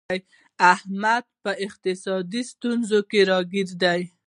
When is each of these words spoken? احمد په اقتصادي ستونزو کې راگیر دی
احمد 0.73 1.23
په 1.43 1.51
اقتصادي 1.65 2.41
ستونزو 2.51 2.99
کې 3.09 3.19
راگیر 3.31 3.69
دی 3.81 4.01